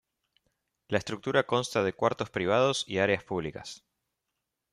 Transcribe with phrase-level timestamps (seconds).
[0.87, 3.83] La estructura consta de cuartos privados y áreas públicas.